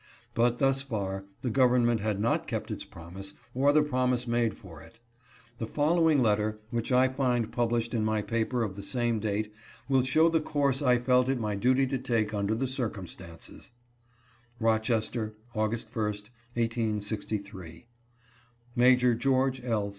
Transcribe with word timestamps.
But 0.33 0.57
thus 0.57 0.81
far, 0.81 1.25
the 1.43 1.51
government 1.51 1.99
had 2.01 2.19
not 2.19 2.47
kept 2.47 2.71
its 2.71 2.83
promise, 2.83 3.35
or 3.53 3.71
the 3.71 3.83
promise 3.83 4.25
made 4.25 4.55
for 4.57 4.81
it. 4.81 4.99
The 5.59 5.67
follow 5.67 6.09
ing 6.09 6.23
letter 6.23 6.57
which 6.71 6.91
I 6.91 7.07
find 7.07 7.51
published 7.51 7.93
in 7.93 8.03
my 8.03 8.23
paper 8.23 8.63
of 8.63 8.75
the 8.75 8.81
same 8.81 9.19
date 9.19 9.53
will 9.87 10.01
show 10.01 10.27
the 10.27 10.41
course 10.41 10.81
I 10.81 10.97
felt 10.97 11.29
it 11.29 11.39
my 11.39 11.55
duty 11.55 11.85
to 11.85 11.99
take 11.99 12.33
under 12.33 12.55
the 12.55 12.65
circumstances:" 12.67 13.69
Rochester, 14.59 15.35
August 15.53 15.93
1st, 15.93 16.31
1863. 16.55 17.85
"Major 18.75 19.13
George 19.13 19.63
L. 19.63 19.89